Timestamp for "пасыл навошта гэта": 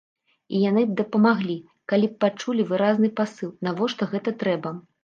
3.21-4.37